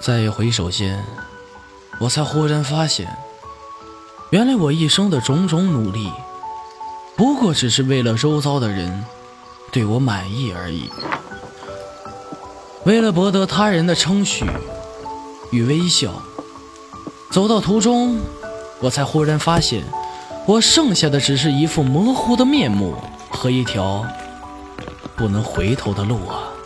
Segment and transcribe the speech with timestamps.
[0.00, 1.04] 再一回首间
[1.98, 3.06] 我才忽然发现
[4.30, 6.10] 原来我一生的种种努力
[7.16, 9.04] 不过只是为了周遭的人
[9.70, 10.90] 对我满意而已。
[12.84, 14.46] 为了博得他人的称许
[15.50, 16.10] 与微笑
[17.30, 18.18] 走到途中
[18.80, 19.84] 我才忽然发现
[20.46, 22.96] 我剩下的只是一副模糊的面目
[23.30, 24.04] 和一条
[25.14, 26.59] 不能回头的路啊。